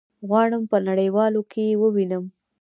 [0.27, 2.23] غواړم په نړيوالو کي يي ووينم